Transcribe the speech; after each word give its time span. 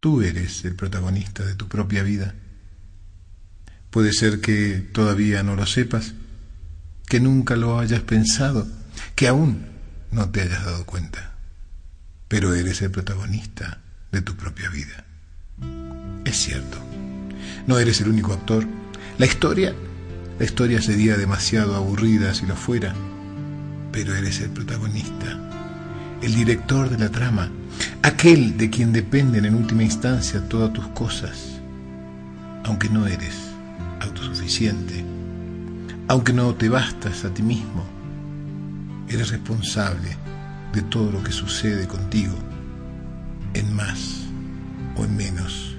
Tú 0.00 0.22
eres 0.22 0.64
el 0.64 0.76
protagonista 0.76 1.44
de 1.44 1.56
tu 1.56 1.66
propia 1.66 2.04
vida. 2.04 2.36
Puede 3.90 4.12
ser 4.12 4.40
que 4.40 4.78
todavía 4.92 5.42
no 5.42 5.56
lo 5.56 5.66
sepas, 5.66 6.14
que 7.08 7.18
nunca 7.18 7.56
lo 7.56 7.80
hayas 7.80 8.02
pensado, 8.02 8.68
que 9.16 9.26
aún 9.26 9.66
no 10.12 10.30
te 10.30 10.42
hayas 10.42 10.64
dado 10.64 10.86
cuenta, 10.86 11.32
pero 12.28 12.54
eres 12.54 12.80
el 12.82 12.92
protagonista 12.92 13.80
de 14.12 14.22
tu 14.22 14.36
propia 14.36 14.70
vida. 14.70 15.04
Es 16.24 16.36
cierto, 16.36 16.78
no 17.66 17.80
eres 17.80 18.00
el 18.00 18.08
único 18.08 18.32
actor. 18.32 18.68
La 19.18 19.26
historia, 19.26 19.74
la 20.38 20.44
historia 20.44 20.80
sería 20.80 21.16
demasiado 21.16 21.74
aburrida 21.74 22.34
si 22.34 22.46
lo 22.46 22.54
fuera, 22.54 22.94
pero 23.90 24.14
eres 24.14 24.40
el 24.42 24.50
protagonista, 24.50 25.40
el 26.22 26.36
director 26.36 26.88
de 26.88 26.98
la 26.98 27.10
trama, 27.10 27.50
aquel 28.02 28.56
de 28.56 28.70
quien 28.70 28.92
dependen 28.92 29.44
en 29.44 29.54
última 29.54 29.82
instancia 29.82 30.48
todas 30.48 30.72
tus 30.72 30.86
cosas, 30.88 31.60
aunque 32.64 32.88
no 32.88 33.06
eres 33.06 33.36
autosuficiente, 34.00 35.04
aunque 36.08 36.32
no 36.32 36.54
te 36.54 36.68
bastas 36.68 37.24
a 37.24 37.32
ti 37.32 37.42
mismo, 37.42 37.84
eres 39.08 39.30
responsable 39.30 40.16
de 40.72 40.82
todo 40.82 41.10
lo 41.10 41.22
que 41.22 41.32
sucede 41.32 41.86
contigo, 41.86 42.34
en 43.54 43.74
más 43.74 44.20
o 44.96 45.04
en 45.04 45.16
menos, 45.16 45.76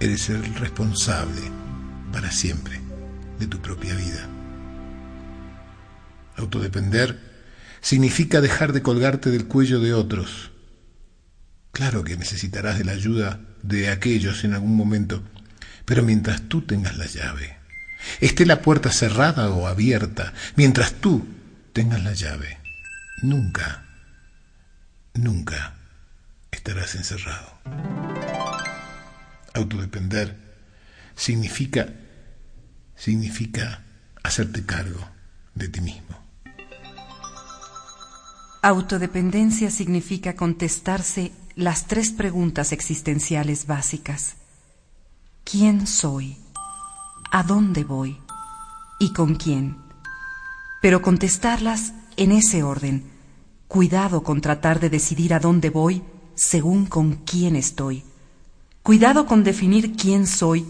eres 0.00 0.28
el 0.30 0.54
responsable 0.54 1.42
para 2.12 2.30
siempre 2.30 2.80
de 3.38 3.46
tu 3.46 3.58
propia 3.58 3.94
vida. 3.94 4.26
Autodepender 6.36 7.18
significa 7.80 8.40
dejar 8.40 8.72
de 8.72 8.82
colgarte 8.82 9.30
del 9.30 9.46
cuello 9.46 9.80
de 9.80 9.94
otros, 9.94 10.52
Claro 11.78 12.02
que 12.02 12.16
necesitarás 12.16 12.76
de 12.76 12.82
la 12.84 12.90
ayuda 12.90 13.38
de 13.62 13.88
aquellos 13.88 14.42
en 14.42 14.52
algún 14.52 14.74
momento, 14.74 15.22
pero 15.84 16.02
mientras 16.02 16.42
tú 16.48 16.62
tengas 16.62 16.98
la 16.98 17.06
llave, 17.06 17.56
esté 18.18 18.46
la 18.46 18.62
puerta 18.62 18.90
cerrada 18.90 19.48
o 19.50 19.68
abierta, 19.68 20.32
mientras 20.56 20.94
tú 20.94 21.24
tengas 21.72 22.02
la 22.02 22.14
llave, 22.14 22.58
nunca, 23.22 23.84
nunca 25.14 25.74
estarás 26.50 26.96
encerrado. 26.96 27.60
Autodepender 29.54 30.36
significa, 31.14 31.90
significa 32.96 33.84
hacerte 34.24 34.66
cargo 34.66 35.08
de 35.54 35.68
ti 35.68 35.80
mismo. 35.80 36.27
Autodependencia 38.60 39.70
significa 39.70 40.34
contestarse 40.34 41.30
las 41.54 41.86
tres 41.86 42.10
preguntas 42.10 42.72
existenciales 42.72 43.66
básicas. 43.68 44.34
¿Quién 45.44 45.86
soy? 45.86 46.36
¿A 47.30 47.44
dónde 47.44 47.84
voy? 47.84 48.18
¿Y 48.98 49.12
con 49.12 49.36
quién? 49.36 49.76
Pero 50.82 51.02
contestarlas 51.02 51.92
en 52.16 52.32
ese 52.32 52.64
orden. 52.64 53.04
Cuidado 53.68 54.24
con 54.24 54.40
tratar 54.40 54.80
de 54.80 54.90
decidir 54.90 55.34
a 55.34 55.38
dónde 55.38 55.70
voy 55.70 56.02
según 56.34 56.86
con 56.86 57.14
quién 57.24 57.54
estoy. 57.54 58.02
Cuidado 58.82 59.26
con 59.26 59.44
definir 59.44 59.94
quién 59.96 60.26
soy 60.26 60.66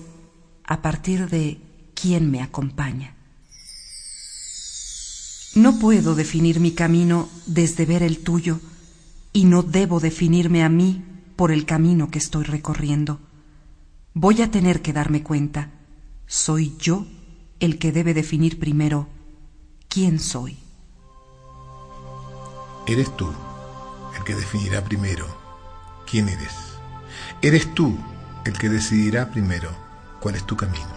a 0.64 0.82
partir 0.82 1.30
de 1.30 1.58
quién 1.94 2.30
me 2.30 2.42
acompaña. 2.42 3.17
No 5.58 5.80
puedo 5.80 6.14
definir 6.14 6.60
mi 6.60 6.70
camino 6.70 7.28
desde 7.46 7.84
ver 7.84 8.04
el 8.04 8.20
tuyo, 8.20 8.60
y 9.32 9.44
no 9.44 9.64
debo 9.64 9.98
definirme 9.98 10.62
a 10.62 10.68
mí 10.68 11.02
por 11.34 11.50
el 11.50 11.66
camino 11.66 12.12
que 12.12 12.20
estoy 12.20 12.44
recorriendo. 12.44 13.18
Voy 14.14 14.40
a 14.42 14.52
tener 14.52 14.82
que 14.82 14.92
darme 14.92 15.24
cuenta, 15.24 15.72
soy 16.28 16.76
yo 16.78 17.08
el 17.58 17.80
que 17.80 17.90
debe 17.90 18.14
definir 18.14 18.60
primero 18.60 19.08
quién 19.88 20.20
soy. 20.20 20.58
Eres 22.86 23.16
tú 23.16 23.28
el 24.16 24.22
que 24.22 24.36
definirá 24.36 24.84
primero 24.84 25.26
quién 26.08 26.28
eres. 26.28 26.54
Eres 27.42 27.74
tú 27.74 27.98
el 28.44 28.56
que 28.56 28.68
decidirá 28.68 29.32
primero 29.32 29.72
cuál 30.20 30.36
es 30.36 30.44
tu 30.44 30.56
camino. 30.56 30.94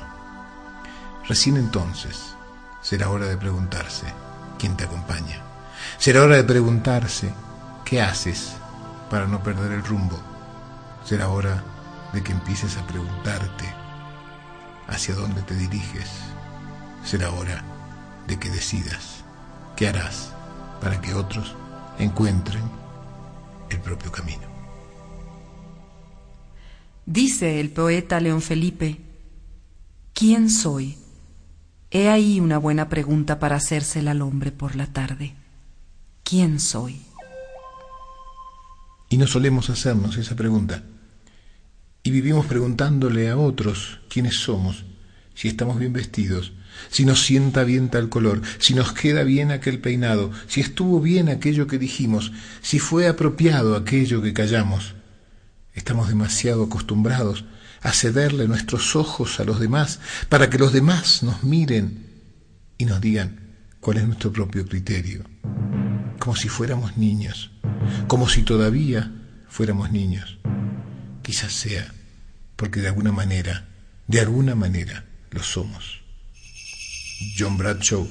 Recién 1.28 1.57
entonces 1.57 2.36
será 2.84 3.09
hora 3.09 3.25
de 3.25 3.38
preguntarse 3.38 4.06
quién 4.62 4.78
te 4.78 4.84
acompaña. 4.84 5.42
Será 5.98 6.22
hora 6.22 6.36
de 6.36 6.44
preguntarse 6.44 7.34
¿Qué 7.84 8.00
haces 8.00 8.54
para 9.10 9.26
no 9.26 9.44
perder 9.44 9.72
el 9.72 9.84
rumbo? 9.84 10.18
Será 11.04 11.30
hora 11.30 11.64
de 12.14 12.22
que 12.24 12.32
empieces 12.32 12.78
a 12.78 12.86
preguntarte 12.86 13.66
hacia 14.88 15.16
dónde 15.16 15.42
te 15.42 15.56
diriges. 15.56 16.10
Será 17.04 17.32
hora 17.32 17.64
de 18.28 18.40
que 18.40 18.50
decidas 18.50 19.26
qué 19.76 19.88
harás 19.88 20.32
para 20.80 21.02
que 21.02 21.16
otros 21.16 21.56
encuentren 21.98 22.64
el 23.70 23.80
propio 23.80 24.12
camino. 24.12 24.48
Dice 27.06 27.60
el 27.60 27.72
poeta 27.72 28.22
León 28.22 28.42
Felipe, 28.42 29.02
¿quién 30.14 30.50
soy? 30.50 31.00
He 31.94 32.07
ahí 32.07 32.40
una 32.40 32.57
buena 32.57 32.88
pregunta 32.88 33.38
para 33.38 33.57
hacérsela 33.57 34.12
al 34.12 34.22
hombre 34.22 34.53
por 34.53 34.78
la 34.78 34.88
tarde. 34.88 35.34
¿Quién 36.24 36.62
soy? 36.62 37.02
Y 39.09 39.18
no 39.18 39.28
solemos 39.28 39.69
hacernos 39.69 40.16
esa 40.16 40.38
pregunta. 40.38 40.84
Y 42.01 42.12
vivimos 42.12 42.46
preguntándole 42.46 43.30
a 43.30 43.38
otros 43.38 44.00
quiénes 44.07 44.40
somos, 44.40 44.85
si 45.35 45.50
estamos 45.50 45.80
bien 45.80 45.91
vestidos, 45.91 46.53
si 46.90 47.03
nos 47.03 47.24
sienta 47.24 47.66
bien 47.66 47.90
tal 47.90 48.07
color, 48.07 48.41
si 48.59 48.74
nos 48.74 48.94
queda 48.94 49.24
bien 49.24 49.51
aquel 49.51 49.80
peinado, 49.80 50.31
si 50.47 50.62
estuvo 50.62 51.01
bien 51.01 51.28
aquello 51.28 51.68
que 51.68 51.78
dijimos, 51.78 52.31
si 52.62 52.80
fue 52.80 53.09
apropiado 53.09 53.75
aquello 53.75 54.22
que 54.22 54.34
callamos. 54.34 54.96
Estamos 55.74 56.07
demasiado 56.07 56.63
acostumbrados 56.63 57.44
a 57.81 57.92
cederle 57.92 58.47
nuestros 58.47 58.96
ojos 58.96 59.40
a 59.40 59.44
los 59.44 59.59
demás 59.59 60.00
para 60.30 60.50
que 60.50 60.58
los 60.58 60.74
demás 60.74 61.24
nos 61.24 61.44
miren 61.44 62.08
y 62.78 62.86
nos 62.86 63.02
digan 63.02 63.40
cuál 63.80 63.97
es 63.97 64.06
nuestro 64.06 64.31
propio 64.31 64.66
criterio, 64.68 65.24
como 66.19 66.36
si 66.36 66.47
fuéramos 66.47 66.97
niños 66.97 67.52
como 68.08 68.28
si 68.30 68.44
todavía 68.44 69.12
fuéramos 69.50 69.92
niños. 69.92 70.38
Quizás 71.22 71.53
sea 71.53 71.94
porque 72.56 72.81
de 72.81 72.88
alguna 72.88 73.12
manera, 73.12 73.68
de 74.08 74.19
alguna 74.19 74.56
manera, 74.56 75.06
lo 75.31 75.42
somos. 75.42 76.02
John 77.38 77.58
Bradshaw 77.58 78.08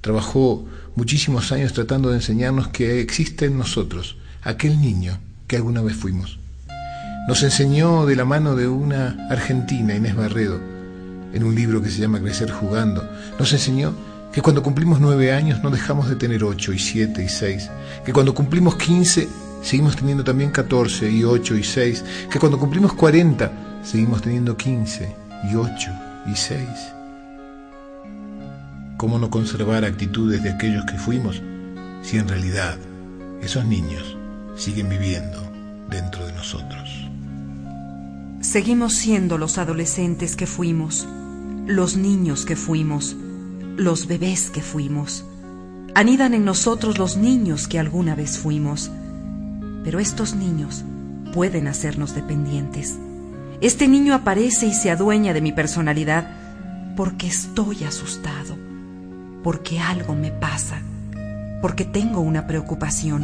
trabajó 0.00 0.66
muchísimos 0.94 1.52
años 1.52 1.72
tratando 1.72 2.10
de 2.10 2.16
enseñarnos 2.16 2.68
que 2.68 3.00
existe 3.00 3.46
en 3.46 3.58
nosotros 3.58 4.16
aquel 4.42 4.80
niño 4.80 5.18
que 5.46 5.56
alguna 5.56 5.82
vez 5.82 5.96
fuimos. 5.96 6.38
Nos 7.26 7.42
enseñó 7.42 8.06
de 8.06 8.14
la 8.14 8.24
mano 8.24 8.54
de 8.54 8.68
una 8.68 9.26
argentina, 9.28 9.96
Inés 9.96 10.14
Barredo, 10.14 10.60
en 11.32 11.42
un 11.42 11.56
libro 11.56 11.82
que 11.82 11.90
se 11.90 12.00
llama 12.00 12.20
Crecer 12.20 12.52
jugando. 12.52 13.08
Nos 13.36 13.52
enseñó 13.52 13.92
que 14.32 14.42
cuando 14.42 14.62
cumplimos 14.62 15.00
nueve 15.00 15.32
años 15.32 15.60
no 15.60 15.70
dejamos 15.70 16.08
de 16.08 16.14
tener 16.14 16.44
ocho 16.44 16.72
y 16.72 16.78
siete 16.78 17.24
y 17.24 17.28
seis, 17.28 17.68
que 18.04 18.12
cuando 18.12 18.32
cumplimos 18.32 18.76
quince 18.76 19.28
seguimos 19.60 19.96
teniendo 19.96 20.22
también 20.22 20.52
catorce 20.52 21.10
y 21.10 21.24
ocho 21.24 21.56
y 21.56 21.64
seis, 21.64 22.04
que 22.30 22.38
cuando 22.38 22.60
cumplimos 22.60 22.92
cuarenta 22.92 23.50
seguimos 23.82 24.22
teniendo 24.22 24.56
quince 24.56 25.12
y 25.50 25.56
ocho 25.56 25.90
y 26.32 26.36
seis. 26.36 26.92
¿Cómo 28.98 29.18
no 29.18 29.30
conservar 29.30 29.84
actitudes 29.84 30.44
de 30.44 30.50
aquellos 30.50 30.84
que 30.84 30.96
fuimos 30.96 31.42
si 32.02 32.18
en 32.18 32.28
realidad 32.28 32.76
esos 33.42 33.64
niños 33.64 34.16
siguen 34.54 34.88
viviendo 34.88 35.42
dentro 35.90 36.24
de 36.24 36.32
nosotros? 36.32 37.05
Seguimos 38.56 38.94
siendo 38.94 39.36
los 39.36 39.58
adolescentes 39.58 40.34
que 40.34 40.46
fuimos, 40.46 41.06
los 41.66 41.98
niños 41.98 42.46
que 42.46 42.56
fuimos, 42.56 43.14
los 43.76 44.06
bebés 44.06 44.48
que 44.48 44.62
fuimos. 44.62 45.26
Anidan 45.94 46.32
en 46.32 46.46
nosotros 46.46 46.96
los 46.96 47.18
niños 47.18 47.68
que 47.68 47.78
alguna 47.78 48.14
vez 48.14 48.38
fuimos. 48.38 48.90
Pero 49.84 49.98
estos 49.98 50.34
niños 50.34 50.84
pueden 51.34 51.68
hacernos 51.68 52.14
dependientes. 52.14 52.98
Este 53.60 53.88
niño 53.88 54.14
aparece 54.14 54.64
y 54.68 54.72
se 54.72 54.90
adueña 54.90 55.34
de 55.34 55.42
mi 55.42 55.52
personalidad 55.52 56.26
porque 56.96 57.26
estoy 57.26 57.84
asustado, 57.84 58.56
porque 59.42 59.80
algo 59.80 60.14
me 60.14 60.30
pasa, 60.30 60.80
porque 61.60 61.84
tengo 61.84 62.20
una 62.20 62.46
preocupación, 62.46 63.22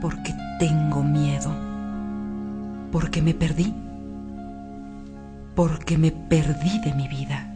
porque 0.00 0.34
tengo 0.58 1.04
miedo, 1.04 1.54
porque 2.90 3.20
me 3.20 3.34
perdí, 3.34 3.74
porque 5.56 5.96
me 5.96 6.12
perdí 6.12 6.78
de 6.84 6.94
mi 6.94 7.08
vida. 7.08 7.52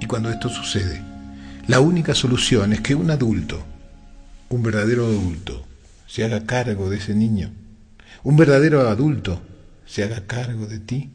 Y 0.00 0.06
cuando 0.06 0.30
esto 0.30 0.48
sucede, 0.50 1.02
la 1.66 1.80
única 1.80 2.14
solución 2.14 2.74
es 2.74 2.82
que 2.82 2.94
un 2.94 3.10
adulto, 3.10 3.64
un 4.50 4.62
verdadero 4.62 5.06
adulto, 5.06 5.66
se 6.06 6.24
haga 6.24 6.44
cargo 6.44 6.88
de 6.90 6.98
ese 6.98 7.14
niño, 7.14 7.50
un 8.22 8.36
verdadero 8.36 8.88
adulto, 8.88 9.42
se 9.86 10.04
haga 10.04 10.26
cargo 10.26 10.66
de 10.66 10.78
ti. 10.78 11.10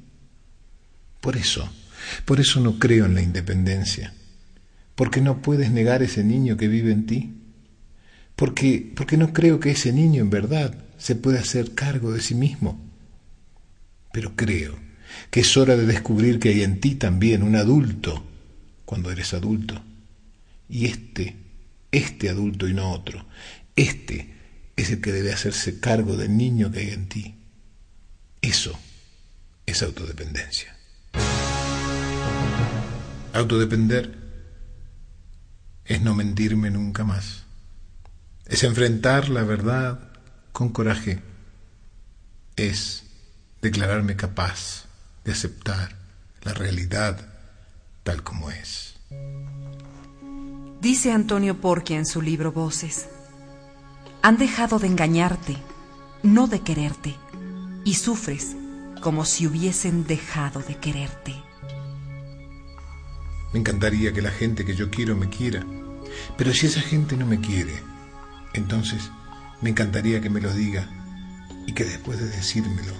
Por 1.21 1.37
eso, 1.37 1.69
por 2.25 2.41
eso 2.41 2.59
no 2.59 2.79
creo 2.79 3.05
en 3.05 3.13
la 3.13 3.21
independencia, 3.21 4.13
porque 4.95 5.21
no 5.21 5.41
puedes 5.41 5.71
negar 5.71 6.01
ese 6.01 6.23
niño 6.23 6.57
que 6.57 6.67
vive 6.67 6.91
en 6.91 7.05
ti, 7.05 7.33
porque, 8.35 8.91
porque 8.95 9.15
no 9.17 9.31
creo 9.31 9.59
que 9.59 9.71
ese 9.71 9.93
niño 9.93 10.21
en 10.21 10.31
verdad 10.31 10.75
se 10.97 11.15
pueda 11.15 11.39
hacer 11.39 11.75
cargo 11.75 12.11
de 12.11 12.19
sí 12.19 12.33
mismo. 12.33 12.81
Pero 14.11 14.35
creo 14.35 14.82
que 15.29 15.41
es 15.41 15.57
hora 15.57 15.75
de 15.75 15.85
descubrir 15.85 16.39
que 16.39 16.49
hay 16.49 16.63
en 16.63 16.79
ti 16.79 16.95
también 16.95 17.43
un 17.43 17.55
adulto 17.55 18.23
cuando 18.85 19.11
eres 19.11 19.33
adulto. 19.33 19.81
Y 20.69 20.85
este, 20.85 21.35
este 21.91 22.29
adulto 22.29 22.67
y 22.67 22.73
no 22.73 22.91
otro, 22.91 23.25
este 23.75 24.33
es 24.75 24.91
el 24.91 25.01
que 25.01 25.11
debe 25.11 25.31
hacerse 25.31 25.79
cargo 25.79 26.17
del 26.17 26.35
niño 26.35 26.71
que 26.71 26.79
hay 26.79 26.89
en 26.89 27.07
ti. 27.07 27.35
Eso 28.41 28.77
es 29.65 29.81
autodependencia. 29.83 30.75
Autodepender 33.33 34.15
es 35.85 36.01
no 36.01 36.15
mentirme 36.15 36.69
nunca 36.69 37.03
más. 37.03 37.43
Es 38.45 38.63
enfrentar 38.63 39.29
la 39.29 39.43
verdad 39.43 40.11
con 40.51 40.69
coraje. 40.69 41.21
Es 42.55 43.03
declararme 43.61 44.15
capaz 44.15 44.85
de 45.23 45.31
aceptar 45.31 45.95
la 46.41 46.53
realidad 46.53 47.27
tal 48.03 48.23
como 48.23 48.51
es. 48.51 48.95
Dice 50.81 51.11
Antonio 51.11 51.61
Porquia 51.61 51.97
en 51.97 52.05
su 52.05 52.21
libro 52.21 52.51
Voces, 52.51 53.07
han 54.21 54.37
dejado 54.37 54.79
de 54.79 54.87
engañarte, 54.87 55.57
no 56.23 56.47
de 56.47 56.61
quererte, 56.61 57.15
y 57.85 57.95
sufres 57.95 58.55
como 59.01 59.25
si 59.25 59.47
hubiesen 59.47 60.05
dejado 60.05 60.61
de 60.61 60.77
quererte. 60.77 61.35
Me 63.53 63.59
encantaría 63.59 64.13
que 64.13 64.21
la 64.21 64.31
gente 64.31 64.65
que 64.65 64.75
yo 64.75 64.89
quiero 64.89 65.15
me 65.15 65.29
quiera, 65.29 65.65
pero 66.37 66.53
si 66.53 66.67
esa 66.67 66.81
gente 66.81 67.15
no 67.15 67.25
me 67.25 67.39
quiere, 67.39 67.73
entonces 68.53 69.09
me 69.61 69.69
encantaría 69.69 70.21
que 70.21 70.29
me 70.29 70.41
lo 70.41 70.53
diga 70.53 70.89
y 71.65 71.73
que 71.73 71.85
después 71.85 72.19
de 72.19 72.27
decírmelo 72.27 72.93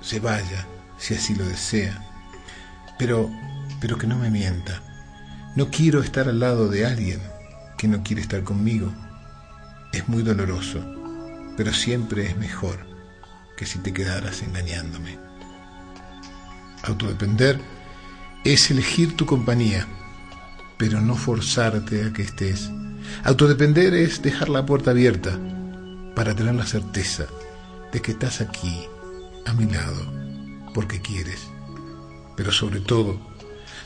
se 0.00 0.18
vaya 0.18 0.66
si 1.00 1.14
así 1.14 1.34
lo 1.34 1.44
desea. 1.48 1.98
Pero, 2.98 3.30
pero 3.80 3.98
que 3.98 4.06
no 4.06 4.16
me 4.16 4.30
mienta. 4.30 4.82
No 5.56 5.70
quiero 5.70 6.00
estar 6.02 6.28
al 6.28 6.38
lado 6.38 6.68
de 6.68 6.86
alguien 6.86 7.20
que 7.76 7.88
no 7.88 8.02
quiere 8.04 8.22
estar 8.22 8.44
conmigo. 8.44 8.92
Es 9.92 10.08
muy 10.08 10.22
doloroso, 10.22 10.84
pero 11.56 11.72
siempre 11.72 12.26
es 12.26 12.36
mejor 12.36 12.86
que 13.56 13.66
si 13.66 13.78
te 13.78 13.92
quedaras 13.92 14.42
engañándome. 14.42 15.18
Autodepender 16.84 17.58
es 18.44 18.70
elegir 18.70 19.16
tu 19.16 19.26
compañía, 19.26 19.86
pero 20.78 21.00
no 21.00 21.16
forzarte 21.16 22.04
a 22.04 22.12
que 22.12 22.22
estés. 22.22 22.70
Autodepender 23.24 23.94
es 23.94 24.22
dejar 24.22 24.48
la 24.48 24.64
puerta 24.64 24.92
abierta 24.92 25.38
para 26.14 26.34
tener 26.34 26.54
la 26.54 26.66
certeza 26.66 27.26
de 27.92 28.00
que 28.00 28.12
estás 28.12 28.40
aquí, 28.40 28.86
a 29.46 29.52
mi 29.54 29.66
lado 29.66 30.19
porque 30.72 31.00
quieres, 31.00 31.48
pero 32.36 32.52
sobre 32.52 32.80
todo, 32.80 33.20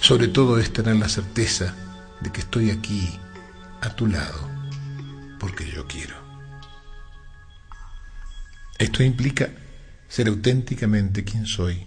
sobre 0.00 0.28
todo 0.28 0.58
es 0.58 0.72
tener 0.72 0.96
la 0.96 1.08
certeza 1.08 1.74
de 2.20 2.30
que 2.30 2.40
estoy 2.40 2.70
aquí, 2.70 3.18
a 3.80 3.94
tu 3.94 4.06
lado, 4.06 4.48
porque 5.38 5.70
yo 5.70 5.86
quiero. 5.86 6.16
Esto 8.78 9.02
implica 9.02 9.50
ser 10.08 10.28
auténticamente 10.28 11.24
quien 11.24 11.46
soy, 11.46 11.86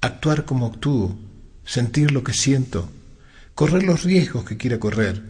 actuar 0.00 0.44
como 0.44 0.66
actúo, 0.66 1.18
sentir 1.64 2.12
lo 2.12 2.24
que 2.24 2.32
siento, 2.32 2.90
correr 3.54 3.82
los 3.82 4.04
riesgos 4.04 4.44
que 4.44 4.56
quiera 4.56 4.78
correr, 4.78 5.22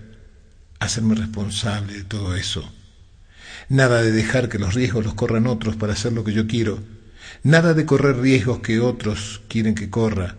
hacerme 0.78 1.14
responsable 1.14 1.94
de 1.94 2.04
todo 2.04 2.36
eso. 2.36 2.72
Nada 3.68 4.02
de 4.02 4.12
dejar 4.12 4.48
que 4.48 4.58
los 4.58 4.74
riesgos 4.74 5.04
los 5.04 5.14
corran 5.14 5.46
otros 5.46 5.76
para 5.76 5.94
hacer 5.94 6.12
lo 6.12 6.22
que 6.22 6.32
yo 6.32 6.46
quiero, 6.46 6.80
Nada 7.42 7.74
de 7.74 7.86
correr 7.86 8.18
riesgos 8.18 8.60
que 8.60 8.80
otros 8.80 9.42
quieren 9.48 9.74
que 9.74 9.90
corra. 9.90 10.36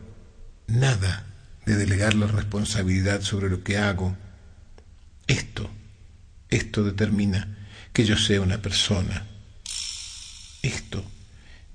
Nada 0.68 1.25
de 1.66 1.75
delegar 1.75 2.16
la 2.16 2.28
responsabilidad 2.28 3.22
sobre 3.22 3.50
lo 3.50 3.63
que 3.63 3.78
hago. 3.78 4.16
Esto, 5.28 5.69
esto 6.50 6.84
determina 6.84 7.57
que 7.94 8.06
yo 8.06 8.18
sea 8.18 8.42
una 8.42 8.62
persona. 8.62 9.25
Esto 10.62 11.04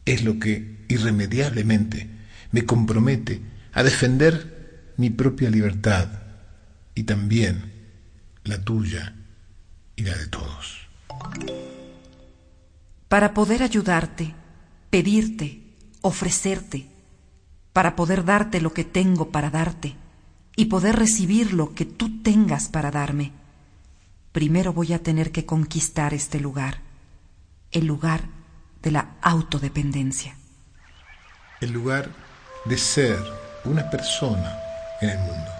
es 0.04 0.24
lo 0.24 0.38
que 0.38 0.84
irremediablemente 0.88 2.08
me 2.50 2.64
compromete 2.64 3.40
a 3.72 3.82
defender 3.82 4.92
mi 4.96 5.10
propia 5.10 5.50
libertad 5.50 6.08
y 6.94 7.04
también 7.04 7.72
la 8.44 8.62
tuya 8.62 9.14
y 9.96 10.02
la 10.02 10.16
de 10.16 10.26
todos. 10.26 10.86
Para 13.08 13.34
poder 13.34 13.62
ayudarte, 13.62 14.34
pedirte, 14.92 15.58
ofrecerte, 16.02 16.86
para 17.72 17.96
poder 17.96 18.26
darte 18.26 18.60
lo 18.60 18.74
que 18.74 18.84
tengo 18.84 19.30
para 19.30 19.48
darte 19.48 19.96
y 20.54 20.66
poder 20.66 20.96
recibir 20.96 21.54
lo 21.54 21.74
que 21.74 21.86
tú 21.86 22.22
tengas 22.22 22.68
para 22.68 22.90
darme. 22.90 23.32
Primero 24.32 24.74
voy 24.74 24.92
a 24.92 25.02
tener 25.02 25.32
que 25.32 25.46
conquistar 25.46 26.12
este 26.12 26.40
lugar, 26.40 26.80
el 27.70 27.86
lugar 27.86 28.24
de 28.82 28.90
la 28.90 29.14
autodependencia. 29.22 30.36
El 31.62 31.72
lugar 31.72 32.10
de 32.66 32.76
ser 32.76 33.18
una 33.64 33.88
persona 33.88 34.58
en 35.00 35.08
el 35.08 35.18
mundo. 35.20 35.50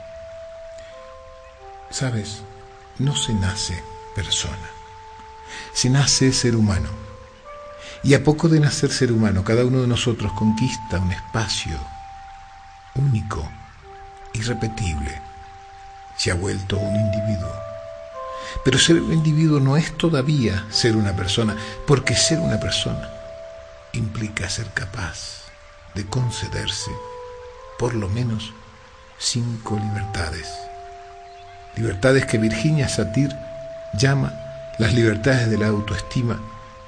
Sabes, 1.91 2.43
no 2.99 3.17
se 3.17 3.33
nace 3.33 3.83
persona, 4.15 4.69
se 5.73 5.89
nace 5.89 6.35
ser 6.35 6.55
humano 6.55 7.12
y 8.05 8.15
a 8.15 8.25
poco 8.25 8.49
de 8.49 8.59
nacer 8.59 8.91
ser 8.91 9.13
humano, 9.13 9.45
cada 9.45 9.65
uno 9.65 9.81
de 9.81 9.87
nosotros 9.87 10.33
conquista 10.33 10.99
un 10.99 11.13
espacio 11.13 11.79
único, 12.97 13.49
irrepetible. 14.33 15.21
Se 16.17 16.31
ha 16.31 16.35
vuelto 16.35 16.79
un 16.79 16.97
individuo. 16.97 17.53
Pero 18.65 18.79
ser 18.79 19.01
un 19.01 19.13
individuo 19.13 19.61
no 19.61 19.77
es 19.77 19.97
todavía 19.97 20.67
ser 20.71 20.97
una 20.97 21.15
persona, 21.15 21.57
porque 21.87 22.17
ser 22.17 22.41
una 22.41 22.59
persona 22.59 23.09
implica 23.93 24.49
ser 24.49 24.67
capaz 24.75 25.45
de 25.95 26.05
concederse 26.07 26.91
por 27.79 27.95
lo 27.95 28.09
menos 28.09 28.53
cinco 29.19 29.79
libertades. 29.79 30.49
Libertades 31.77 32.27
que 32.27 32.39
Virginia 32.39 32.89
Satir 32.89 33.31
llama 33.95 34.33
las 34.79 34.93
libertades 34.93 35.49
de 35.49 35.59
la 35.59 35.69
autoestima 35.69 36.41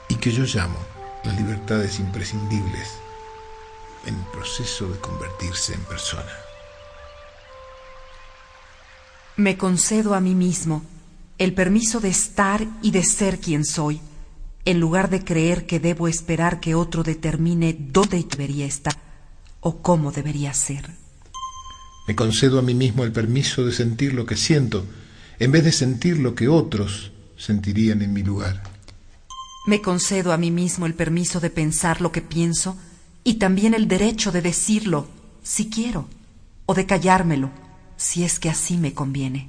y 0.08 0.16
que 0.16 0.32
yo 0.32 0.44
llamo 0.44 0.93
las 1.24 1.36
libertades 1.36 1.98
imprescindibles 1.98 2.88
en 4.06 4.14
el 4.14 4.24
proceso 4.32 4.88
de 4.88 4.98
convertirse 4.98 5.74
en 5.74 5.84
persona. 5.84 6.32
Me 9.36 9.56
concedo 9.56 10.14
a 10.14 10.20
mí 10.20 10.34
mismo 10.34 10.84
el 11.38 11.54
permiso 11.54 12.00
de 12.00 12.08
estar 12.08 12.66
y 12.82 12.92
de 12.92 13.02
ser 13.02 13.40
quien 13.40 13.64
soy, 13.64 14.00
en 14.64 14.78
lugar 14.78 15.10
de 15.10 15.24
creer 15.24 15.66
que 15.66 15.80
debo 15.80 16.06
esperar 16.06 16.60
que 16.60 16.74
otro 16.74 17.02
determine 17.02 17.76
dónde 17.78 18.24
debería 18.30 18.66
estar 18.66 18.94
o 19.60 19.82
cómo 19.82 20.12
debería 20.12 20.54
ser. 20.54 20.88
Me 22.06 22.14
concedo 22.14 22.58
a 22.58 22.62
mí 22.62 22.74
mismo 22.74 23.02
el 23.02 23.12
permiso 23.12 23.64
de 23.64 23.72
sentir 23.72 24.12
lo 24.12 24.26
que 24.26 24.36
siento, 24.36 24.84
en 25.38 25.50
vez 25.50 25.64
de 25.64 25.72
sentir 25.72 26.18
lo 26.18 26.34
que 26.34 26.48
otros 26.48 27.12
sentirían 27.36 28.02
en 28.02 28.12
mi 28.12 28.22
lugar. 28.22 28.73
Me 29.66 29.80
concedo 29.80 30.32
a 30.32 30.36
mí 30.36 30.50
mismo 30.50 30.84
el 30.84 30.94
permiso 30.94 31.40
de 31.40 31.48
pensar 31.48 32.02
lo 32.02 32.12
que 32.12 32.20
pienso 32.20 32.76
y 33.24 33.34
también 33.34 33.72
el 33.72 33.88
derecho 33.88 34.30
de 34.30 34.42
decirlo 34.42 35.08
si 35.42 35.70
quiero 35.70 36.06
o 36.66 36.74
de 36.74 36.84
callármelo 36.84 37.50
si 37.96 38.24
es 38.24 38.38
que 38.38 38.50
así 38.50 38.76
me 38.76 38.92
conviene. 38.92 39.48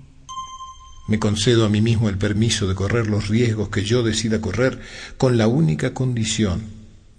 Me 1.07 1.19
concedo 1.19 1.65
a 1.65 1.69
mí 1.69 1.81
mismo 1.81 2.07
el 2.07 2.17
permiso 2.17 2.67
de 2.67 2.75
correr 2.75 3.07
los 3.07 3.27
riesgos 3.27 3.69
que 3.69 3.83
yo 3.83 4.03
decida 4.03 4.41
correr 4.41 4.79
con 5.17 5.37
la 5.37 5.47
única 5.47 5.93
condición 5.93 6.63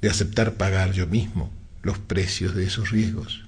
de 0.01 0.09
aceptar 0.09 0.55
pagar 0.55 0.93
yo 0.93 1.07
mismo 1.07 1.51
los 1.83 1.99
precios 1.99 2.55
de 2.55 2.65
esos 2.65 2.91
riesgos. 2.91 3.45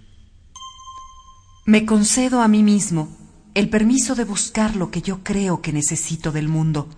Me 1.64 1.87
concedo 1.87 2.43
a 2.43 2.49
mí 2.49 2.62
mismo 2.62 3.17
el 3.55 3.69
permiso 3.69 4.14
de 4.14 4.25
buscar 4.25 4.76
lo 4.76 4.90
que 4.90 5.02
yo 5.02 5.25
creo 5.25 5.61
que 5.61 5.73
necesito 5.73 6.33
del 6.33 6.49
mundo, 6.49 6.88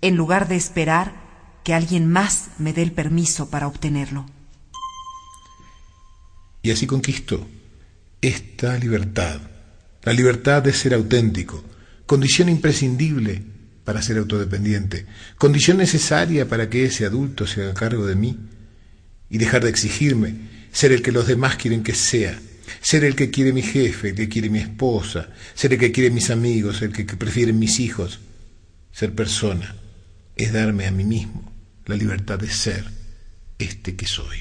en 0.00 0.16
lugar 0.16 0.48
de 0.48 0.56
esperar 0.56 1.14
que 1.64 1.74
alguien 1.74 2.08
más 2.08 2.48
me 2.58 2.72
dé 2.72 2.82
el 2.82 2.92
permiso 2.92 3.50
para 3.50 3.66
obtenerlo. 3.66 4.26
Y 6.62 6.70
así 6.70 6.86
conquisto 6.86 7.46
esta 8.20 8.78
libertad, 8.78 9.40
la 10.04 10.12
libertad 10.12 10.62
de 10.62 10.72
ser 10.72 10.94
auténtico, 10.94 11.64
condición 12.06 12.48
imprescindible 12.48 13.42
para 13.84 14.00
ser 14.00 14.18
autodependiente, 14.18 15.06
condición 15.36 15.78
necesaria 15.78 16.48
para 16.48 16.70
que 16.70 16.84
ese 16.84 17.04
adulto 17.04 17.46
se 17.48 17.62
haga 17.62 17.74
cargo 17.74 18.06
de 18.06 18.14
mí 18.14 18.38
y 19.28 19.38
dejar 19.38 19.64
de 19.64 19.70
exigirme, 19.70 20.36
ser 20.70 20.92
el 20.92 21.02
que 21.02 21.10
los 21.10 21.26
demás 21.26 21.56
quieren 21.56 21.82
que 21.82 21.94
sea, 21.94 22.38
ser 22.80 23.02
el 23.04 23.16
que 23.16 23.30
quiere 23.30 23.52
mi 23.52 23.62
jefe, 23.62 24.10
el 24.10 24.14
que 24.14 24.28
quiere 24.28 24.48
mi 24.48 24.60
esposa, 24.60 25.30
ser 25.54 25.72
el 25.72 25.80
que 25.80 25.90
quiere 25.90 26.10
mis 26.10 26.30
amigos, 26.30 26.80
el 26.82 26.92
que, 26.92 27.04
que 27.04 27.16
prefieren 27.16 27.58
mis 27.58 27.80
hijos. 27.80 28.20
Ser 28.92 29.14
persona. 29.14 29.74
Es 30.36 30.52
darme 30.52 30.86
a 30.86 30.90
mí 30.90 31.04
mismo 31.04 31.51
la 31.92 31.98
libertad 31.98 32.38
de 32.38 32.50
ser 32.50 32.90
este 33.58 33.96
que 33.96 34.06
soy. 34.06 34.38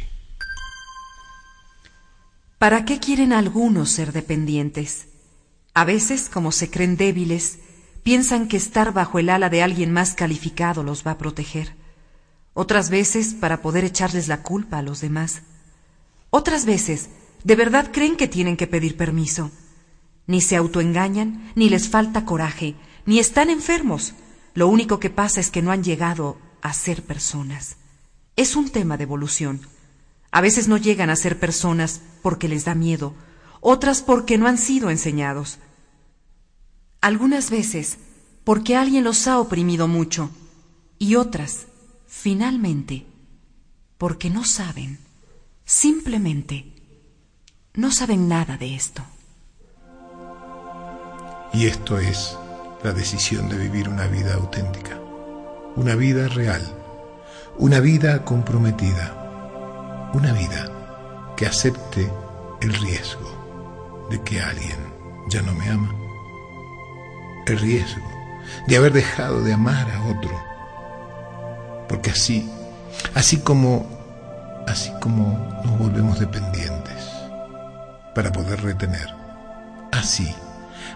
¿Para 2.58 2.86
qué 2.86 3.00
quieren 3.00 3.34
algunos 3.34 3.92
ser 3.92 4.14
dependientes? 4.14 5.08
A 5.74 5.84
veces, 5.84 6.30
como 6.30 6.54
se 6.54 6.70
creen 6.70 6.96
débiles, 6.96 7.60
piensan 8.04 8.48
que 8.48 8.56
estar 8.56 8.94
bajo 8.94 9.20
el 9.20 9.30
ala 9.30 9.50
de 9.50 9.64
alguien 9.64 9.92
más 9.92 10.14
calificado 10.14 10.82
los 10.82 11.06
va 11.06 11.12
a 11.12 11.18
proteger. 11.18 11.76
Otras 12.54 12.90
veces, 12.90 13.34
para 13.34 13.62
poder 13.62 13.84
echarles 13.84 14.30
la 14.30 14.44
culpa 14.44 14.78
a 14.78 14.82
los 14.82 15.02
demás. 15.02 15.42
Otras 16.30 16.64
veces, 16.66 17.10
de 17.44 17.58
verdad 17.58 17.92
creen 17.92 18.16
que 18.16 18.30
tienen 18.30 18.56
que 18.56 18.68
pedir 18.68 18.96
permiso. 18.96 19.52
Ni 20.26 20.40
se 20.40 20.56
autoengañan, 20.56 21.52
ni 21.56 21.68
les 21.70 21.90
falta 21.90 22.24
coraje, 22.24 22.76
ni 23.06 23.20
están 23.20 23.50
enfermos. 23.50 24.14
Lo 24.54 24.70
único 24.70 25.02
que 25.02 25.10
pasa 25.10 25.42
es 25.42 25.52
que 25.52 25.62
no 25.62 25.72
han 25.72 25.84
llegado 25.84 26.38
a 26.62 26.74
ser 26.74 27.04
personas. 27.04 27.78
Es 28.36 28.56
un 28.56 28.70
tema 28.70 28.98
de 28.98 29.04
evolución. 29.04 29.62
A 30.32 30.42
veces 30.42 30.68
no 30.68 30.78
llegan 30.78 31.10
a 31.10 31.16
ser 31.16 31.40
personas 31.40 32.02
porque 32.22 32.48
les 32.48 32.66
da 32.66 32.76
miedo, 32.76 33.14
otras 33.60 34.02
porque 34.02 34.38
no 34.38 34.48
han 34.48 34.58
sido 34.58 34.90
enseñados. 34.90 35.60
Algunas 37.02 37.50
veces 37.50 37.98
porque 38.44 38.76
alguien 38.76 39.04
los 39.04 39.28
ha 39.28 39.40
oprimido 39.40 39.88
mucho 39.88 40.30
y 40.98 41.16
otras, 41.16 41.66
finalmente, 42.08 43.06
porque 43.98 44.30
no 44.30 44.46
saben, 44.46 45.00
simplemente, 45.66 46.74
no 47.74 47.92
saben 47.92 48.28
nada 48.28 48.58
de 48.58 48.76
esto. 48.76 49.04
Y 51.54 51.66
esto 51.66 51.98
es 51.98 52.38
la 52.84 52.94
decisión 52.94 53.50
de 53.50 53.58
vivir 53.58 53.90
una 53.90 54.08
vida 54.08 54.36
auténtica, 54.36 55.01
una 55.76 55.96
vida 55.96 56.28
real, 56.28 56.62
una 57.58 57.80
vida 57.80 58.24
comprometida, 58.24 60.10
una 60.14 60.34
vida 60.34 60.70
que 61.36 61.46
acepte 61.46 62.12
el 62.62 62.74
riesgo 62.74 64.08
de 64.10 64.22
que 64.22 64.42
alguien 64.42 64.78
ya 65.30 65.42
no 65.42 65.54
me 65.54 65.70
ama, 65.70 65.96
el 67.48 67.60
riesgo 67.60 68.02
de 68.68 68.78
haber 68.78 68.94
dejado 68.94 69.44
de 69.44 69.54
amar 69.54 69.90
a 69.90 70.04
otro, 70.06 70.44
porque 71.88 72.12
así, 72.12 72.50
así 73.16 73.40
como, 73.40 73.88
así 74.68 74.92
como 75.00 75.38
nos 75.64 75.78
volvemos 75.78 76.20
dependientes 76.20 77.10
para 78.14 78.32
poder 78.32 78.62
retener, 78.62 79.08
así 79.92 80.34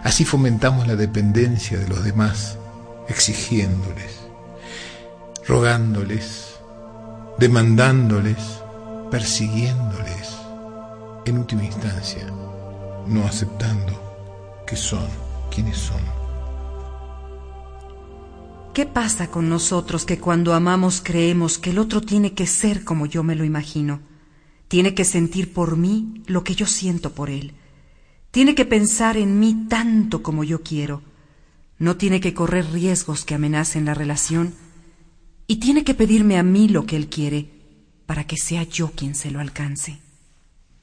Así 0.06 0.24
fomentamos 0.24 0.86
la 0.86 0.94
dependencia 0.94 1.78
de 1.78 1.88
los 1.88 2.04
demás, 2.04 2.58
exigiéndoles, 3.08 4.20
rogándoles, 5.46 6.56
demandándoles, 7.38 8.60
persiguiéndoles, 9.10 10.36
en 11.24 11.38
última 11.38 11.64
instancia, 11.64 12.26
no 13.06 13.24
aceptando 13.24 14.64
que 14.66 14.76
son 14.76 15.06
quienes 15.54 15.76
son. 15.76 16.00
¿Qué 18.74 18.86
pasa 18.86 19.30
con 19.30 19.48
nosotros 19.48 20.04
que 20.04 20.18
cuando 20.18 20.52
amamos 20.52 21.00
creemos 21.02 21.58
que 21.58 21.70
el 21.70 21.78
otro 21.78 22.00
tiene 22.00 22.34
que 22.34 22.46
ser 22.46 22.84
como 22.84 23.06
yo 23.06 23.22
me 23.22 23.34
lo 23.34 23.44
imagino? 23.44 24.00
Tiene 24.68 24.94
que 24.94 25.04
sentir 25.04 25.54
por 25.54 25.76
mí 25.76 26.22
lo 26.26 26.44
que 26.44 26.54
yo 26.54 26.66
siento 26.66 27.12
por 27.12 27.30
él 27.30 27.54
tiene 28.36 28.54
que 28.54 28.66
pensar 28.66 29.16
en 29.16 29.40
mí 29.40 29.64
tanto 29.66 30.22
como 30.22 30.44
yo 30.44 30.60
quiero. 30.60 31.00
No 31.78 31.96
tiene 31.96 32.20
que 32.20 32.34
correr 32.34 32.70
riesgos 32.70 33.24
que 33.24 33.34
amenacen 33.34 33.86
la 33.86 33.94
relación. 33.94 34.52
Y 35.46 35.56
tiene 35.56 35.84
que 35.84 35.94
pedirme 35.94 36.38
a 36.38 36.42
mí 36.42 36.68
lo 36.68 36.86
que 36.86 36.96
él 36.96 37.08
quiere 37.08 37.48
para 38.06 38.26
que 38.26 38.36
sea 38.36 38.62
yo 38.64 38.92
quien 38.92 39.14
se 39.14 39.30
lo 39.30 39.40
alcance. 39.40 39.98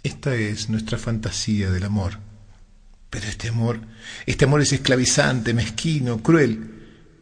Esta 0.03 0.35
es 0.35 0.69
nuestra 0.69 0.97
fantasía 0.97 1.71
del 1.71 1.83
amor. 1.83 2.19
Pero 3.09 3.27
este 3.27 3.49
amor, 3.49 3.79
este 4.25 4.45
amor 4.45 4.61
es 4.61 4.73
esclavizante, 4.73 5.53
mezquino, 5.53 6.21
cruel. 6.21 6.71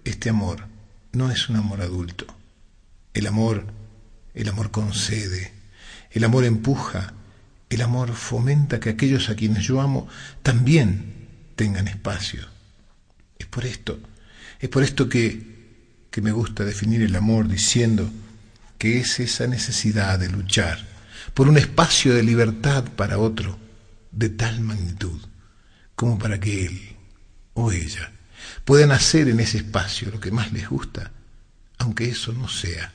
Este 0.03 0.29
amor 0.29 0.65
no 1.12 1.29
es 1.29 1.50
un 1.50 1.57
amor 1.57 1.81
adulto. 1.81 2.25
El 3.13 3.27
amor, 3.27 3.65
el 4.33 4.48
amor 4.48 4.71
concede, 4.71 5.53
el 6.12 6.24
amor 6.24 6.45
empuja, 6.45 7.13
el 7.69 7.81
amor 7.81 8.13
fomenta 8.13 8.79
que 8.79 8.89
aquellos 8.89 9.29
a 9.29 9.36
quienes 9.36 9.65
yo 9.65 9.81
amo 9.81 10.07
también 10.41 11.27
tengan 11.55 11.88
espacio. 11.88 12.48
Es 13.38 13.48
por 13.48 13.65
esto, 13.65 14.00
es 14.60 14.69
por 14.69 14.83
esto 14.83 15.10
que, 15.10 15.50
que 16.12 16.22
me 16.22 16.32
gusta 16.32 16.63
definir 16.65 17.01
el 17.01 17.15
amor 17.15 17.48
diciendo 17.48 18.12
que 18.77 19.00
es 19.00 19.20
esa 19.20 19.48
necesidad 19.48 20.20
de 20.20 20.30
luchar 20.30 20.86
por 21.34 21.48
un 21.48 21.58
espacio 21.58 22.13
de 22.13 22.24
libertad 22.24 22.84
para 22.96 23.18
otro 23.18 23.58
de 24.12 24.30
tal 24.30 24.60
magnitud 24.60 25.20
como 25.96 26.20
para 26.20 26.39
que 26.39 26.65
él 26.65 26.96
o 27.53 27.72
ella 27.72 28.12
puedan 28.65 28.91
hacer 28.91 29.30
en 29.30 29.39
ese 29.39 29.58
espacio 29.58 30.12
lo 30.12 30.20
que 30.20 30.32
más 30.32 30.51
les 30.51 30.68
gusta, 30.68 31.12
aunque 31.77 32.10
eso 32.10 32.34
no 32.34 32.48
sea 32.48 32.94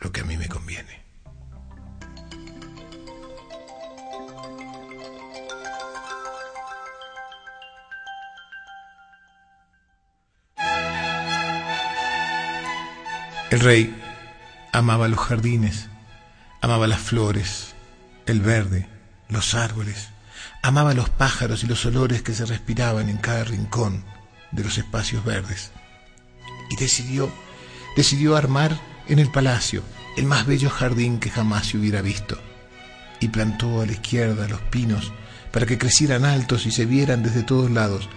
lo 0.00 0.12
que 0.12 0.22
a 0.22 0.24
mí 0.24 0.36
me 0.36 0.48
conviene. 0.48 1.03
El 13.50 13.60
rey 13.60 13.94
amaba 14.72 15.06
los 15.06 15.20
jardines, 15.20 15.88
amaba 16.60 16.86
las 16.86 17.00
flores, 17.00 17.74
el 18.26 18.40
verde, 18.40 18.88
los 19.28 19.54
árboles, 19.54 20.08
amaba 20.62 20.94
los 20.94 21.10
pájaros 21.10 21.62
y 21.62 21.66
los 21.66 21.84
olores 21.84 22.22
que 22.22 22.34
se 22.34 22.46
respiraban 22.46 23.08
en 23.08 23.18
cada 23.18 23.44
rincón 23.44 24.02
de 24.50 24.64
los 24.64 24.78
espacios 24.78 25.24
verdes. 25.24 25.72
Y 26.70 26.76
decidió, 26.76 27.30
decidió 27.96 28.34
armar 28.34 28.80
en 29.08 29.18
el 29.18 29.30
palacio 29.30 29.82
el 30.16 30.24
más 30.24 30.46
bello 30.46 30.70
jardín 30.70 31.20
que 31.20 31.30
jamás 31.30 31.66
se 31.66 31.76
hubiera 31.76 32.00
visto. 32.00 32.40
Y 33.20 33.28
plantó 33.28 33.82
a 33.82 33.86
la 33.86 33.92
izquierda 33.92 34.48
los 34.48 34.60
pinos 34.62 35.12
para 35.52 35.66
que 35.66 35.78
crecieran 35.78 36.24
altos 36.24 36.66
y 36.66 36.72
se 36.72 36.86
vieran 36.86 37.22
desde 37.22 37.42
todos 37.42 37.70
lados. 37.70 38.08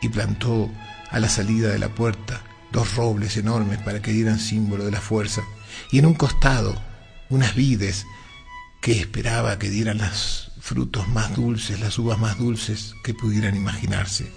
Y 0.00 0.08
plantó 0.08 0.70
a 1.10 1.20
la 1.20 1.28
salida 1.28 1.68
de 1.68 1.78
la 1.78 1.88
puerta 1.88 2.40
dos 2.72 2.94
robles 2.94 3.36
enormes 3.36 3.78
para 3.78 4.02
que 4.02 4.12
dieran 4.12 4.38
símbolo 4.38 4.84
de 4.84 4.90
la 4.90 5.00
fuerza, 5.00 5.42
y 5.90 5.98
en 5.98 6.06
un 6.06 6.14
costado 6.14 6.74
unas 7.28 7.54
vides 7.54 8.06
que 8.80 9.00
esperaba 9.00 9.58
que 9.58 9.70
dieran 9.70 9.98
los 9.98 10.52
frutos 10.60 11.08
más 11.08 11.34
dulces, 11.34 11.80
las 11.80 11.98
uvas 11.98 12.18
más 12.18 12.38
dulces 12.38 12.94
que 13.02 13.14
pudieran 13.14 13.56
imaginarse. 13.56 14.30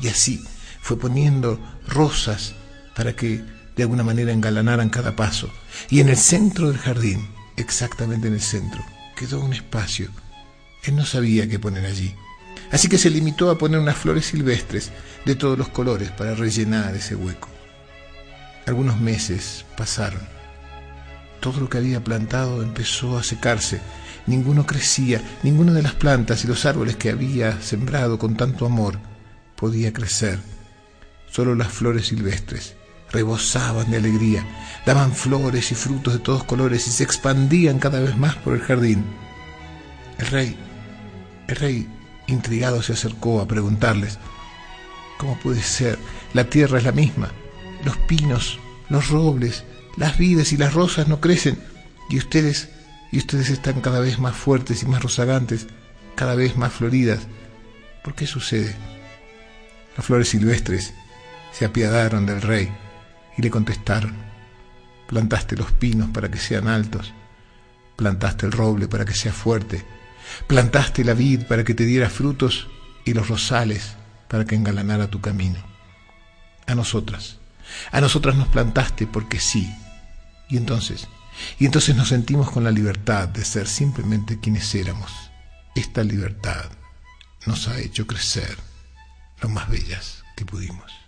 Y 0.00 0.08
así 0.08 0.42
fue 0.80 0.98
poniendo 0.98 1.60
rosas 1.86 2.54
para 2.94 3.14
que 3.14 3.42
de 3.76 3.82
alguna 3.82 4.02
manera 4.02 4.32
engalanaran 4.32 4.90
cada 4.90 5.16
paso. 5.16 5.50
Y 5.90 6.00
en 6.00 6.08
el 6.08 6.16
centro 6.16 6.68
del 6.68 6.78
jardín, 6.78 7.28
exactamente 7.56 8.28
en 8.28 8.34
el 8.34 8.40
centro, 8.40 8.84
quedó 9.16 9.40
un 9.40 9.52
espacio. 9.52 10.10
Él 10.84 10.96
no 10.96 11.04
sabía 11.06 11.48
qué 11.48 11.58
poner 11.58 11.86
allí. 11.86 12.14
Así 12.70 12.88
que 12.88 12.98
se 12.98 13.10
limitó 13.10 13.50
a 13.50 13.58
poner 13.58 13.78
unas 13.78 13.96
flores 13.96 14.26
silvestres 14.26 14.90
de 15.24 15.34
todos 15.34 15.58
los 15.58 15.68
colores 15.68 16.10
para 16.10 16.34
rellenar 16.34 16.94
ese 16.94 17.14
hueco. 17.14 17.53
Algunos 18.66 18.98
meses 18.98 19.66
pasaron. 19.76 20.22
Todo 21.40 21.60
lo 21.60 21.68
que 21.68 21.76
había 21.76 22.02
plantado 22.02 22.62
empezó 22.62 23.18
a 23.18 23.22
secarse. 23.22 23.80
Ninguno 24.26 24.64
crecía, 24.64 25.20
ninguna 25.42 25.72
de 25.72 25.82
las 25.82 25.92
plantas 25.92 26.44
y 26.44 26.48
los 26.48 26.64
árboles 26.64 26.96
que 26.96 27.10
había 27.10 27.60
sembrado 27.60 28.18
con 28.18 28.36
tanto 28.36 28.64
amor 28.64 28.98
podía 29.54 29.92
crecer. 29.92 30.38
Solo 31.30 31.54
las 31.54 31.68
flores 31.68 32.06
silvestres 32.06 32.74
rebosaban 33.12 33.90
de 33.90 33.98
alegría, 33.98 34.46
daban 34.86 35.12
flores 35.12 35.70
y 35.70 35.74
frutos 35.74 36.14
de 36.14 36.20
todos 36.20 36.44
colores 36.44 36.88
y 36.88 36.90
se 36.90 37.04
expandían 37.04 37.78
cada 37.78 38.00
vez 38.00 38.16
más 38.16 38.36
por 38.36 38.54
el 38.54 38.62
jardín. 38.62 39.04
El 40.18 40.26
rey, 40.28 40.56
el 41.48 41.56
rey 41.56 41.88
intrigado 42.28 42.82
se 42.82 42.94
acercó 42.94 43.42
a 43.42 43.46
preguntarles, 43.46 44.18
¿cómo 45.18 45.38
puede 45.38 45.62
ser? 45.62 45.98
La 46.32 46.44
tierra 46.44 46.78
es 46.78 46.84
la 46.84 46.92
misma 46.92 47.30
los 47.84 47.96
pinos, 47.98 48.58
los 48.88 49.08
robles, 49.08 49.64
las 49.96 50.18
vides 50.18 50.52
y 50.52 50.56
las 50.56 50.74
rosas 50.74 51.08
no 51.08 51.20
crecen 51.20 51.58
y 52.10 52.18
ustedes 52.18 52.70
y 53.12 53.18
ustedes 53.18 53.50
están 53.50 53.80
cada 53.80 54.00
vez 54.00 54.18
más 54.18 54.34
fuertes 54.34 54.82
y 54.82 54.86
más 54.86 55.02
rozagantes, 55.02 55.68
cada 56.16 56.34
vez 56.34 56.56
más 56.56 56.72
floridas. 56.72 57.20
¿Por 58.02 58.14
qué 58.14 58.26
sucede? 58.26 58.74
Las 59.96 60.04
flores 60.04 60.28
silvestres 60.30 60.92
se 61.52 61.64
apiadaron 61.64 62.26
del 62.26 62.42
rey 62.42 62.72
y 63.38 63.42
le 63.42 63.50
contestaron, 63.50 64.16
plantaste 65.06 65.56
los 65.56 65.70
pinos 65.70 66.10
para 66.10 66.28
que 66.28 66.38
sean 66.38 66.66
altos, 66.66 67.14
plantaste 67.94 68.46
el 68.46 68.52
roble 68.52 68.88
para 68.88 69.04
que 69.04 69.14
sea 69.14 69.32
fuerte, 69.32 69.84
plantaste 70.48 71.04
la 71.04 71.14
vid 71.14 71.44
para 71.46 71.62
que 71.62 71.74
te 71.74 71.84
diera 71.84 72.10
frutos 72.10 72.66
y 73.04 73.14
los 73.14 73.28
rosales 73.28 73.94
para 74.28 74.44
que 74.44 74.56
engalanara 74.56 75.08
tu 75.08 75.20
camino. 75.20 75.60
A 76.66 76.74
nosotras, 76.74 77.38
a 77.90 78.00
nosotras 78.00 78.36
nos 78.36 78.48
plantaste 78.48 79.06
porque 79.06 79.40
sí. 79.40 79.74
Y 80.48 80.56
entonces, 80.56 81.08
y 81.58 81.66
entonces 81.66 81.96
nos 81.96 82.08
sentimos 82.08 82.50
con 82.50 82.64
la 82.64 82.70
libertad 82.70 83.28
de 83.28 83.44
ser 83.44 83.66
simplemente 83.66 84.40
quienes 84.40 84.74
éramos. 84.74 85.12
Esta 85.74 86.04
libertad 86.04 86.70
nos 87.46 87.68
ha 87.68 87.78
hecho 87.78 88.06
crecer 88.06 88.56
lo 89.40 89.48
más 89.48 89.68
bellas 89.68 90.24
que 90.36 90.44
pudimos. 90.44 91.03